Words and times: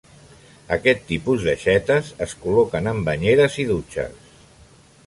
Aquest 0.77 1.03
tipus 1.09 1.45
d'aixetes 1.49 2.09
es 2.27 2.35
col·loquen 2.47 2.91
en 2.95 3.05
banyeres 3.11 3.61
i 3.67 3.69
dutxes. 3.75 4.35